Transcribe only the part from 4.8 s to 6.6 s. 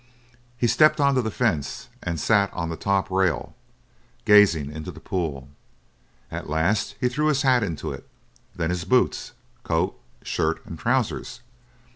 the pool. At